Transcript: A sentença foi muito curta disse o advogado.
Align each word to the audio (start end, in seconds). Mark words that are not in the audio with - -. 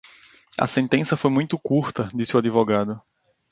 A 0.57 0.65
sentença 0.65 1.15
foi 1.15 1.29
muito 1.29 1.59
curta 1.59 2.09
disse 2.11 2.35
o 2.35 2.39
advogado. 2.39 2.99